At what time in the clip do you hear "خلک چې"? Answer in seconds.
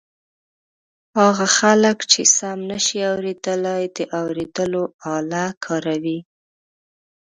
1.57-2.21